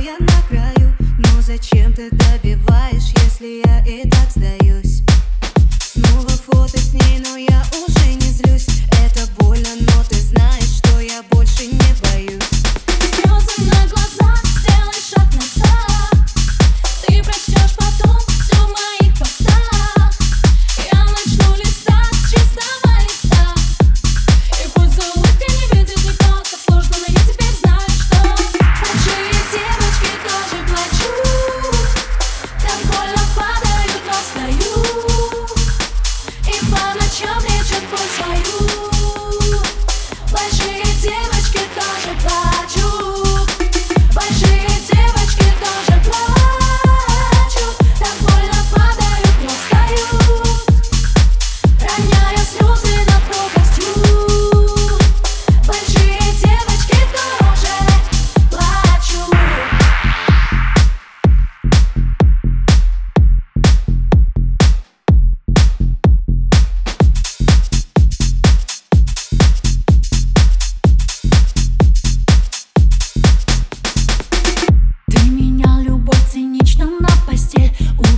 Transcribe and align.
я 0.00 0.16
на 0.18 0.42
краю 0.48 0.92
Но 1.18 1.42
зачем 1.42 1.92
ты 1.92 2.10
добиваешь, 2.10 3.12
если 3.22 3.62
я 3.66 3.84
и 3.84 4.08
так 4.08 4.30
сдаюсь? 4.30 5.02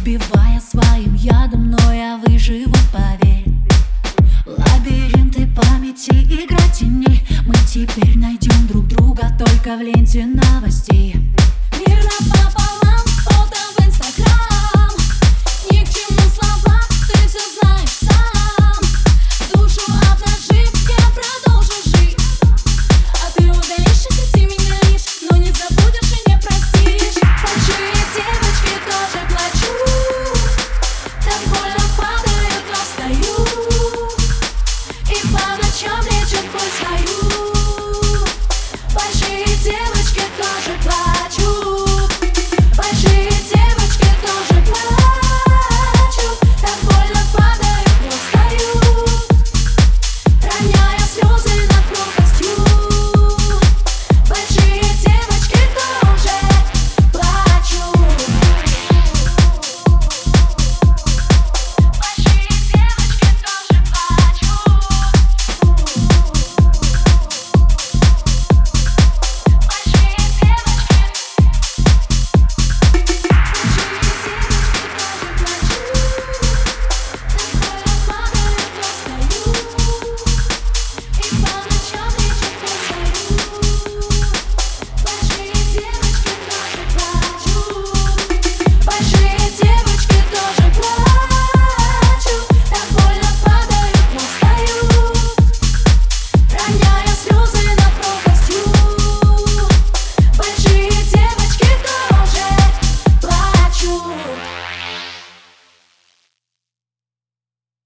Убивая 0.05 0.61
своим 0.61 1.15
ядом, 1.15 1.71
но 1.71 1.93
я 1.93 2.21
выживу, 2.27 2.75
поверь. 2.93 3.45
Лабиринты 4.45 5.47
памяти, 5.55 6.11
игра 6.11 6.59
тени 6.77 7.25
Мы 7.47 7.55
теперь 7.69 8.19
найдем 8.19 8.67
друг 8.67 8.89
друга 8.89 9.31
только 9.39 9.77
в 9.77 9.81
ленте 9.81 10.27
новостей. 10.27 11.15
Мир 11.87 11.99